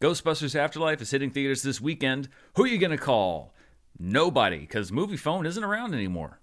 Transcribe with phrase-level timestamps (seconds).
[0.00, 2.30] Ghostbusters Afterlife is hitting theaters this weekend.
[2.56, 3.52] Who are you going to call?
[3.98, 6.40] Nobody, because Moviefone isn't around anymore.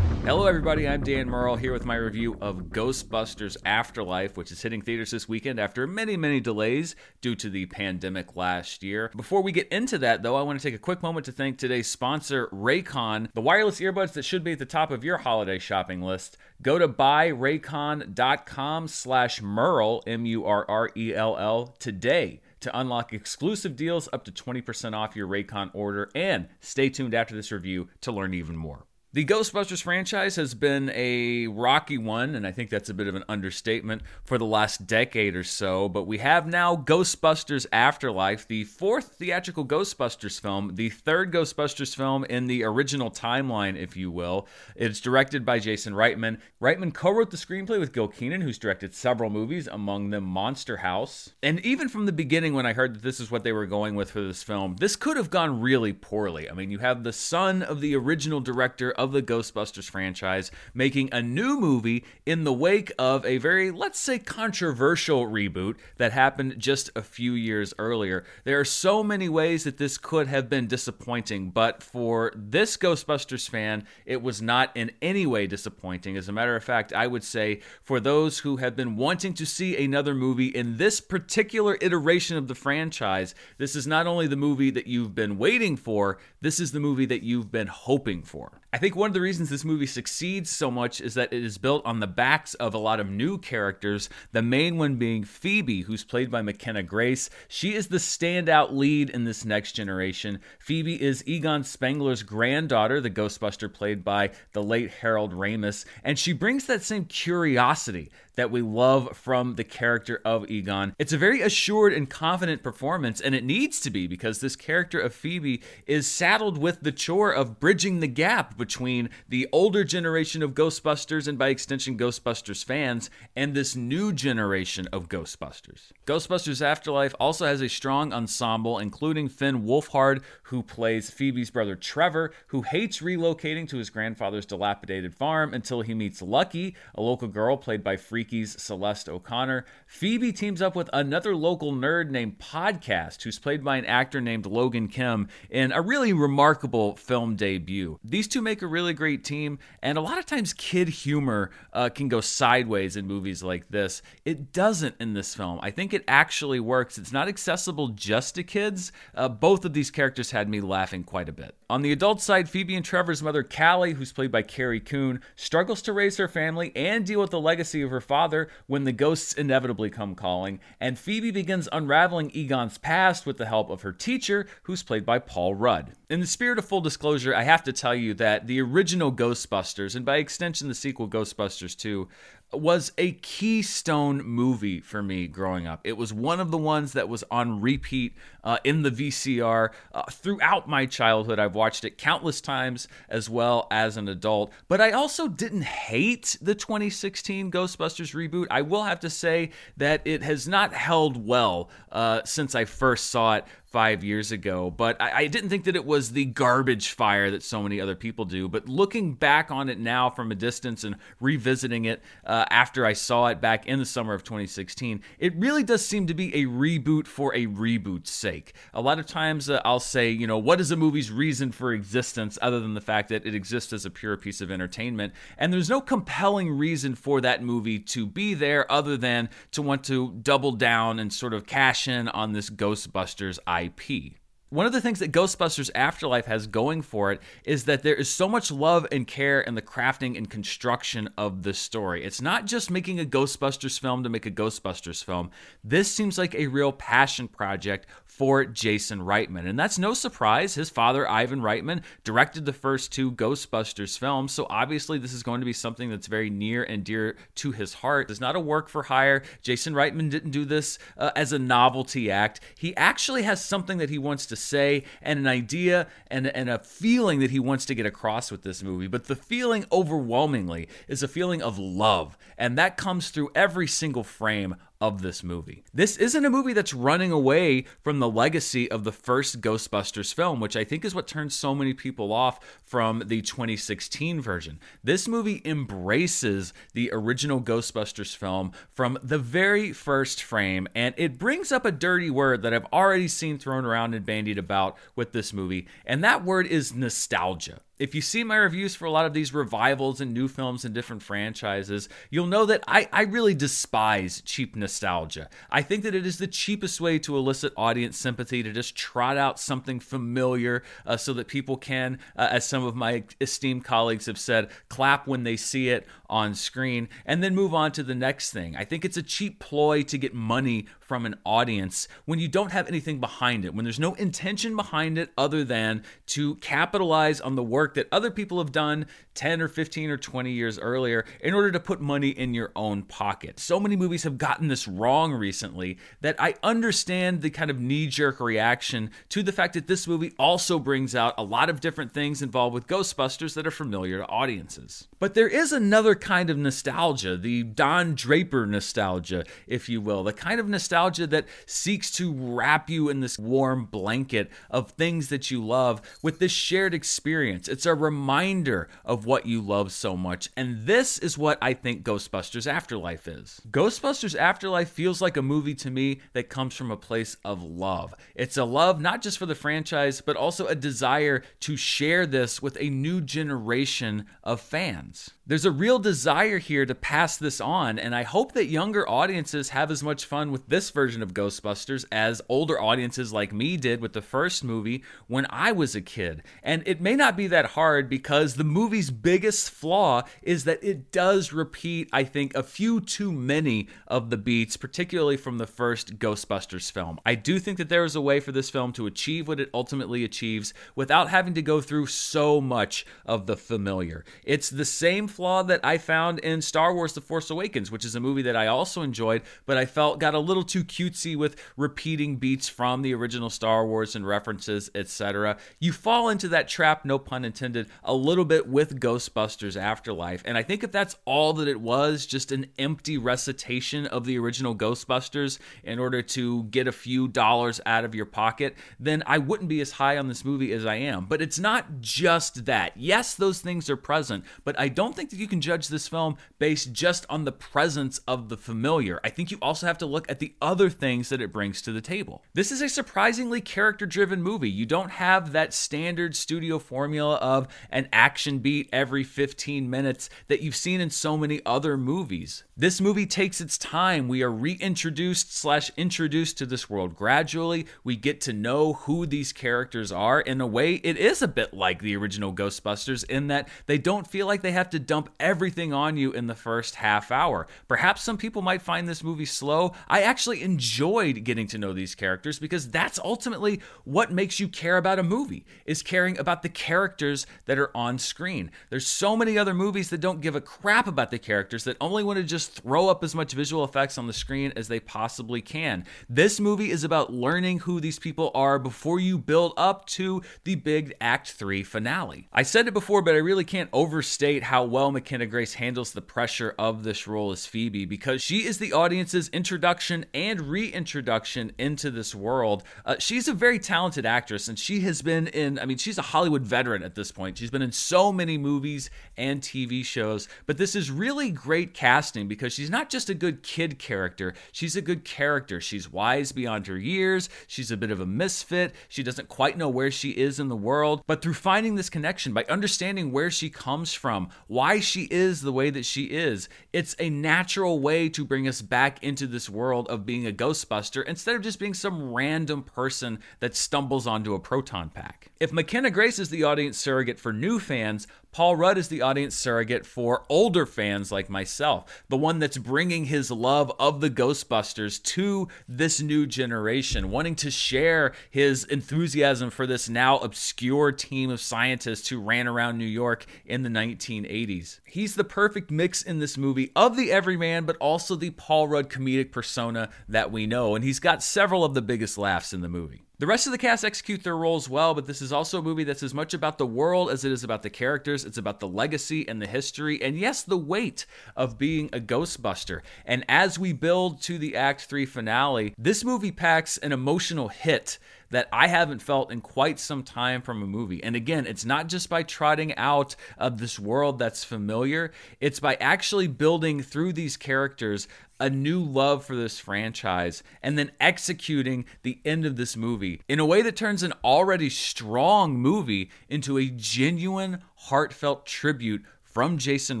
[0.22, 0.86] Hello, everybody.
[0.86, 5.26] I'm Dan Murrell here with my review of Ghostbusters Afterlife, which is hitting theaters this
[5.26, 9.10] weekend after many, many delays due to the pandemic last year.
[9.16, 11.56] Before we get into that, though, I want to take a quick moment to thank
[11.56, 15.58] today's sponsor, Raycon, the wireless earbuds that should be at the top of your holiday
[15.58, 16.36] shopping list.
[16.60, 25.16] Go to buyraycon.com slash Murrell, M-U-R-R-E-L-L, today to unlock exclusive deals up to 20% off
[25.16, 26.10] your Raycon order.
[26.14, 28.84] And stay tuned after this review to learn even more.
[29.12, 33.16] The Ghostbusters franchise has been a rocky one, and I think that's a bit of
[33.16, 35.88] an understatement for the last decade or so.
[35.88, 42.22] But we have now Ghostbusters Afterlife, the fourth theatrical Ghostbusters film, the third Ghostbusters film
[42.26, 44.46] in the original timeline, if you will.
[44.76, 46.38] It's directed by Jason Reitman.
[46.62, 50.76] Reitman co wrote the screenplay with Gil Kenan, who's directed several movies, among them Monster
[50.76, 51.30] House.
[51.42, 53.96] And even from the beginning, when I heard that this is what they were going
[53.96, 56.48] with for this film, this could have gone really poorly.
[56.48, 61.08] I mean, you have the son of the original director of the Ghostbusters franchise, making
[61.10, 66.56] a new movie in the wake of a very, let's say, controversial reboot that happened
[66.58, 68.24] just a few years earlier.
[68.44, 73.48] There are so many ways that this could have been disappointing, but for this Ghostbusters
[73.48, 76.18] fan, it was not in any way disappointing.
[76.18, 79.46] As a matter of fact, I would say for those who have been wanting to
[79.46, 84.36] see another movie in this particular iteration of the franchise, this is not only the
[84.36, 88.60] movie that you've been waiting for, this is the movie that you've been hoping for.
[88.72, 91.58] I think one of the reasons this movie succeeds so much is that it is
[91.58, 95.82] built on the backs of a lot of new characters, the main one being Phoebe,
[95.82, 97.28] who's played by McKenna Grace.
[97.48, 100.40] She is the standout lead in this next generation.
[100.60, 106.32] Phoebe is Egon Spengler's granddaughter, the Ghostbuster played by the late Harold Ramis, and she
[106.32, 110.94] brings that same curiosity that we love from the character of Egon.
[110.98, 115.00] It's a very assured and confident performance, and it needs to be because this character
[115.00, 120.42] of Phoebe is saddled with the chore of bridging the gap between the older generation
[120.42, 125.92] of Ghostbusters and by extension Ghostbusters fans and this new generation of Ghostbusters.
[126.06, 132.32] Ghostbusters Afterlife also has a strong ensemble, including Finn Wolfhard, who plays Phoebe's brother Trevor,
[132.48, 137.56] who hates relocating to his grandfather's dilapidated farm until he meets Lucky, a local girl
[137.56, 139.64] played by Freaky's Celeste O'Connor.
[139.86, 144.44] Phoebe teams up with another local nerd named Podcast, who's played by an actor named
[144.44, 147.98] Logan Kim in a really remarkable film debut.
[148.04, 151.88] These two make a really great team, and a lot of times kid humor uh,
[151.88, 154.02] can go sideways in movies like this.
[154.26, 155.58] It doesn't in this film.
[155.62, 156.98] I think it actually works.
[156.98, 158.92] It's not accessible just to kids.
[159.14, 161.54] Uh, both of these characters had me laughing quite a bit.
[161.70, 165.80] On the adult side, Phoebe and Trevor's mother, Callie, who's played by Carrie Coon, struggles
[165.82, 169.32] to raise her family and deal with the legacy of her father when the ghosts
[169.34, 174.48] inevitably come calling, and Phoebe begins unraveling Egon's past with the help of her teacher,
[174.64, 175.92] who's played by Paul Rudd.
[176.08, 179.94] In the spirit of full disclosure, I have to tell you that the original Ghostbusters,
[179.94, 182.08] and by extension the sequel Ghostbusters 2,
[182.52, 185.80] was a keystone movie for me growing up.
[185.84, 190.02] It was one of the ones that was on repeat uh, in the VCR uh,
[190.10, 191.38] throughout my childhood.
[191.38, 196.36] I've watched it countless times as well as an adult, but I also didn't hate
[196.40, 198.46] the 2016 Ghostbusters reboot.
[198.50, 203.10] I will have to say that it has not held well uh, since I first
[203.10, 206.90] saw it five years ago, but I, I, didn't think that it was the garbage
[206.90, 208.48] fire that so many other people do.
[208.48, 212.94] But looking back on it now from a distance and revisiting it uh, after I
[212.94, 216.46] saw it back in the summer of 2016, it really does seem to be a
[216.46, 218.54] reboot for a reboot's sake.
[218.74, 221.72] A lot of times uh, I'll say, you know, what is a movie's reason for
[221.72, 225.12] existence other than the fact that it exists as a pure piece of entertainment?
[225.38, 229.84] And there's no compelling reason for that movie to be there other than to want
[229.84, 234.16] to double down and sort of cash in on this Ghostbusters IP.
[234.50, 238.10] One of the things that Ghostbusters Afterlife has going for it is that there is
[238.10, 242.02] so much love and care in the crafting and construction of the story.
[242.02, 245.30] It's not just making a Ghostbusters film to make a Ghostbusters film.
[245.62, 249.48] This seems like a real passion project for Jason Reitman.
[249.48, 250.56] And that's no surprise.
[250.56, 254.32] His father, Ivan Reitman, directed the first two Ghostbusters films.
[254.32, 257.72] So obviously, this is going to be something that's very near and dear to his
[257.72, 258.10] heart.
[258.10, 259.22] It's not a work for hire.
[259.42, 262.40] Jason Reitman didn't do this uh, as a novelty act.
[262.58, 266.58] He actually has something that he wants to say and an idea and, and a
[266.58, 268.86] feeling that he wants to get across with this movie.
[268.86, 272.16] But the feeling overwhelmingly is a feeling of love.
[272.38, 275.62] And that comes through every single frame of this movie.
[275.74, 280.40] This isn't a movie that's running away from the legacy of the first Ghostbusters film,
[280.40, 284.58] which I think is what turned so many people off from the 2016 version.
[284.82, 291.52] This movie embraces the original Ghostbusters film from the very first frame, and it brings
[291.52, 295.32] up a dirty word that I've already seen thrown around and bandied about with this
[295.32, 299.14] movie, and that word is nostalgia if you see my reviews for a lot of
[299.14, 304.20] these revivals and new films and different franchises, you'll know that I, I really despise
[304.20, 305.30] cheap nostalgia.
[305.50, 309.16] I think that it is the cheapest way to elicit audience sympathy to just trot
[309.16, 314.04] out something familiar uh, so that people can, uh, as some of my esteemed colleagues
[314.04, 317.94] have said, clap when they see it on screen and then move on to the
[317.94, 318.56] next thing.
[318.56, 322.50] I think it's a cheap ploy to get money from an audience when you don't
[322.50, 327.36] have anything behind it, when there's no intention behind it other than to capitalize on
[327.36, 331.34] the work that other people have done 10 or 15 or 20 years earlier in
[331.34, 333.38] order to put money in your own pocket.
[333.40, 337.86] So many movies have gotten this wrong recently that I understand the kind of knee
[337.86, 341.92] jerk reaction to the fact that this movie also brings out a lot of different
[341.92, 344.88] things involved with Ghostbusters that are familiar to audiences.
[344.98, 350.12] But there is another kind of nostalgia, the Don Draper nostalgia, if you will, the
[350.12, 355.30] kind of nostalgia that seeks to wrap you in this warm blanket of things that
[355.30, 357.48] you love with this shared experience.
[357.48, 360.28] It's a reminder of what you love so much.
[360.36, 363.40] And this is what I think Ghostbusters Afterlife is.
[363.50, 367.94] Ghostbusters Afterlife feels like a movie to me that comes from a place of love.
[368.14, 372.42] It's a love not just for the franchise, but also a desire to share this
[372.42, 375.10] with a new generation of fans.
[375.26, 379.50] There's a real desire here to pass this on, and I hope that younger audiences
[379.50, 383.80] have as much fun with this version of Ghostbusters as older audiences like me did
[383.80, 386.24] with the first movie when I was a kid.
[386.42, 390.92] And it may not be that hard because the movie's biggest flaw is that it
[390.92, 395.98] does repeat, I think, a few too many of the beats, particularly from the first
[395.98, 396.98] Ghostbusters film.
[397.04, 399.50] I do think that there is a way for this film to achieve what it
[399.54, 404.04] ultimately achieves without having to go through so much of the familiar.
[404.24, 407.94] It's the same flaw that I found in Star Wars The Force Awakens, which is
[407.94, 411.36] a movie that I also enjoyed, but I felt got a little too cutesy with
[411.56, 415.36] repeating beats from the original Star Wars and references, etc.
[415.58, 420.22] You fall into that trap, no pun intended, a little bit with Ghostbusters Afterlife.
[420.24, 424.18] And I think if that's all that it was, just an empty recitation of the
[424.18, 429.18] original Ghostbusters in order to get a few dollars out of your pocket, then I
[429.18, 431.06] wouldn't be as high on this movie as I am.
[431.06, 432.72] But it's not just that.
[432.76, 436.16] Yes, those things are present, but I don't think that you can judge this film
[436.40, 438.98] based just on the presence of the familiar.
[439.04, 441.72] I think you also have to look at the other things that it brings to
[441.72, 442.24] the table.
[442.34, 444.50] This is a surprisingly character driven movie.
[444.50, 450.40] You don't have that standard studio formula of an action beat every 15 minutes that
[450.40, 452.44] you've seen in so many other movies.
[452.56, 454.06] This movie takes its time.
[454.06, 457.66] We are reintroduced slash introduced to this world gradually.
[457.84, 460.20] We get to know who these characters are.
[460.20, 464.06] In a way, it is a bit like the original Ghostbusters in that they don't
[464.06, 467.46] feel like they have to dump everything on you in the first half hour.
[467.66, 469.72] Perhaps some people might find this movie slow.
[469.88, 474.76] I actually enjoyed getting to know these characters because that's ultimately what makes you care
[474.76, 477.09] about a movie is caring about the characters
[477.46, 478.50] that are on screen.
[478.70, 482.02] There's so many other movies that don't give a crap about the characters that only
[482.02, 485.40] want to just throw up as much visual effects on the screen as they possibly
[485.40, 485.84] can.
[486.08, 490.54] This movie is about learning who these people are before you build up to the
[490.54, 492.28] big Act 3 finale.
[492.32, 496.02] I said it before, but I really can't overstate how well McKenna Grace handles the
[496.02, 501.90] pressure of this role as Phoebe because she is the audience's introduction and reintroduction into
[501.90, 502.62] this world.
[502.84, 506.02] Uh, she's a very talented actress and she has been in, I mean, she's a
[506.02, 507.38] Hollywood veteran at this point.
[507.38, 512.26] She's been in so many movies and TV shows, but this is really great casting
[512.26, 515.60] because she's not just a good kid character, she's a good character.
[515.60, 519.68] She's wise beyond her years, she's a bit of a misfit, she doesn't quite know
[519.68, 523.50] where she is in the world, but through finding this connection, by understanding where she
[523.50, 528.24] comes from, why she is the way that she is, it's a natural way to
[528.24, 532.12] bring us back into this world of being a Ghostbuster instead of just being some
[532.12, 535.30] random person that stumbles onto a proton pack.
[535.38, 539.34] If McKenna Grace is the audience surrogate for new fans, Paul Rudd is the audience
[539.34, 545.02] surrogate for older fans like myself, the one that's bringing his love of the Ghostbusters
[545.02, 551.40] to this new generation, wanting to share his enthusiasm for this now obscure team of
[551.40, 554.78] scientists who ran around New York in the 1980s.
[554.84, 558.88] He's the perfect mix in this movie of the everyman, but also the Paul Rudd
[558.88, 562.68] comedic persona that we know, and he's got several of the biggest laughs in the
[562.68, 563.02] movie.
[563.20, 565.84] The rest of the cast execute their roles well, but this is also a movie
[565.84, 568.68] that's as much about the world as it is about the characters it's about the
[568.68, 572.80] legacy and the history, and yes, the weight of being a Ghostbuster.
[573.04, 577.98] And as we build to the Act 3 finale, this movie packs an emotional hit
[578.30, 581.02] that I haven't felt in quite some time from a movie.
[581.02, 585.74] And again, it's not just by trotting out of this world that's familiar, it's by
[585.80, 588.06] actually building through these characters
[588.40, 593.38] a new love for this franchise and then executing the end of this movie in
[593.38, 600.00] a way that turns an already strong movie into a genuine, heartfelt tribute from Jason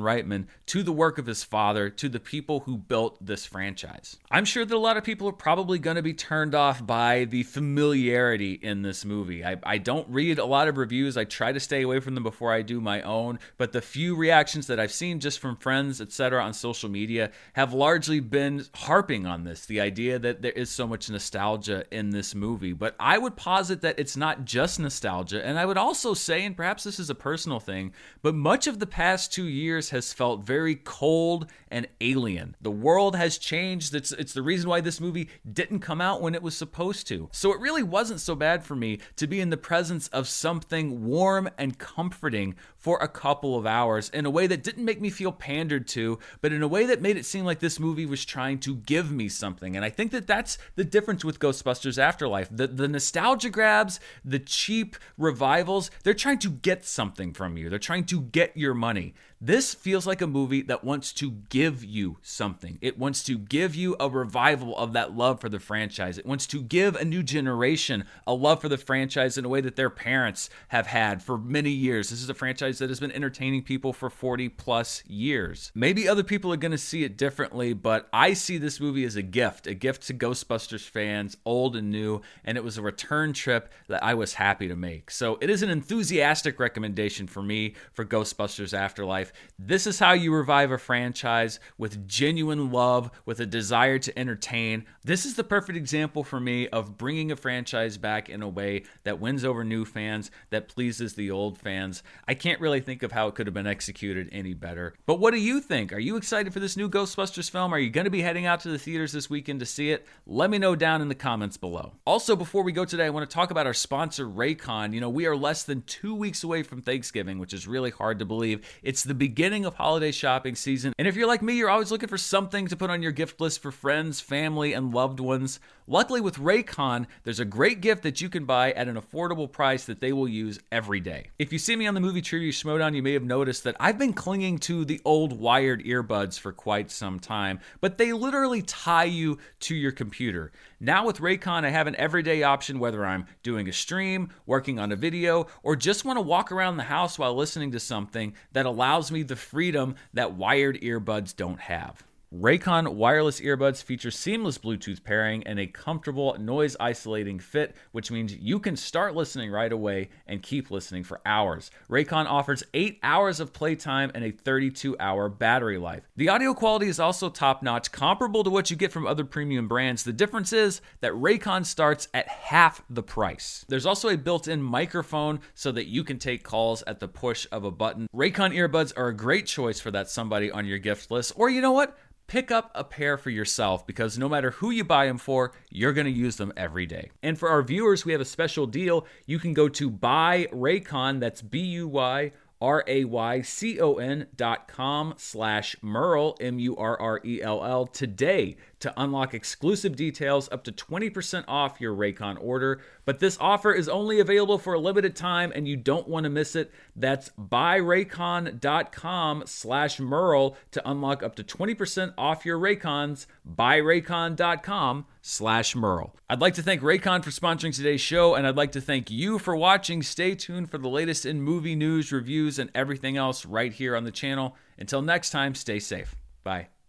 [0.00, 4.16] Reitman to the work of his father to the people who built this franchise.
[4.30, 7.24] I'm sure that a lot of people are probably going to be turned off by
[7.24, 9.44] the familiarity in this movie.
[9.44, 12.24] I, I don't read a lot of reviews, I try to stay away from them
[12.24, 16.00] before I do my own, but the few reactions that I've seen just from friends,
[16.00, 20.70] etc., on social media have largely been harping on this the idea that there is
[20.70, 22.72] so much nostalgia in this movie.
[22.72, 26.56] But I would posit that it's not just nostalgia, and I would also say, and
[26.56, 30.14] perhaps this is a personal thing, but much of the past past two years has
[30.14, 32.56] felt very cold and alien.
[32.62, 33.94] The world has changed.
[33.94, 37.28] It's, it's the reason why this movie didn't come out when it was supposed to.
[37.30, 41.04] So it really wasn't so bad for me to be in the presence of something
[41.04, 45.10] warm and comforting for a couple of hours in a way that didn't make me
[45.10, 48.24] feel pandered to, but in a way that made it seem like this movie was
[48.24, 49.76] trying to give me something.
[49.76, 52.48] And I think that that's the difference with Ghostbusters Afterlife.
[52.50, 57.78] The, the nostalgia grabs, the cheap revivals, they're trying to get something from you, they're
[57.78, 59.14] trying to get your money.
[59.42, 62.76] This feels like a movie that wants to give you something.
[62.82, 66.18] It wants to give you a revival of that love for the franchise.
[66.18, 69.62] It wants to give a new generation a love for the franchise in a way
[69.62, 72.10] that their parents have had for many years.
[72.10, 75.72] This is a franchise that has been entertaining people for 40 plus years.
[75.74, 79.16] Maybe other people are going to see it differently, but I see this movie as
[79.16, 83.32] a gift, a gift to Ghostbusters fans, old and new, and it was a return
[83.32, 85.10] trip that I was happy to make.
[85.10, 89.29] So it is an enthusiastic recommendation for me for Ghostbusters Afterlife.
[89.58, 94.86] This is how you revive a franchise with genuine love, with a desire to entertain.
[95.04, 98.84] This is the perfect example for me of bringing a franchise back in a way
[99.04, 102.02] that wins over new fans, that pleases the old fans.
[102.26, 104.94] I can't really think of how it could have been executed any better.
[105.06, 105.92] But what do you think?
[105.92, 107.72] Are you excited for this new Ghostbusters film?
[107.72, 110.06] Are you going to be heading out to the theaters this weekend to see it?
[110.26, 111.92] Let me know down in the comments below.
[112.04, 114.92] Also, before we go today, I want to talk about our sponsor, Raycon.
[114.94, 118.18] You know, we are less than two weeks away from Thanksgiving, which is really hard
[118.18, 118.66] to believe.
[118.82, 120.94] It's the beginning of holiday shopping season.
[120.98, 123.38] And if you're like me, you're always looking for something to put on your gift
[123.38, 125.60] list for friends, family, and loved ones.
[125.90, 129.86] Luckily, with Raycon, there's a great gift that you can buy at an affordable price
[129.86, 131.30] that they will use every day.
[131.36, 133.98] If you see me on the movie Trivia Schmoedown, you may have noticed that I've
[133.98, 139.02] been clinging to the old wired earbuds for quite some time, but they literally tie
[139.02, 140.52] you to your computer.
[140.78, 144.92] Now with Raycon, I have an everyday option whether I'm doing a stream, working on
[144.92, 148.64] a video, or just want to walk around the house while listening to something that
[148.64, 152.04] allows me the freedom that wired earbuds don't have.
[152.32, 158.36] Raycon wireless earbuds feature seamless Bluetooth pairing and a comfortable noise isolating fit, which means
[158.36, 161.72] you can start listening right away and keep listening for hours.
[161.90, 166.04] Raycon offers 8 hours of playtime and a 32 hour battery life.
[166.14, 169.66] The audio quality is also top notch, comparable to what you get from other premium
[169.66, 170.04] brands.
[170.04, 173.64] The difference is that Raycon starts at half the price.
[173.68, 177.48] There's also a built in microphone so that you can take calls at the push
[177.50, 178.06] of a button.
[178.14, 181.60] Raycon earbuds are a great choice for that somebody on your gift list, or you
[181.60, 181.98] know what?
[182.30, 185.92] Pick up a pair for yourself because no matter who you buy them for, you're
[185.92, 187.10] going to use them every day.
[187.24, 189.04] And for our viewers, we have a special deal.
[189.26, 196.36] You can go to buy Raycon, that's B U Y R-A-Y-C-O-N dot com slash Murrell,
[196.40, 202.80] M-U-R-R-E-L-L, today to unlock exclusive details up to 20% off your Raycon order.
[203.04, 206.30] But this offer is only available for a limited time and you don't want to
[206.30, 206.72] miss it.
[206.96, 213.26] That's buyraycon.com slash Murrell to unlock up to 20% off your Raycons.
[213.48, 216.16] Buyraycon.com slash Murrell.
[216.28, 219.38] I'd like to thank Raycon for sponsoring today's show, and I'd like to thank you
[219.38, 220.02] for watching.
[220.02, 224.04] Stay tuned for the latest in movie news, reviews, and everything else right here on
[224.04, 224.56] the channel.
[224.78, 226.14] Until next time, stay safe.
[226.42, 226.79] Bye.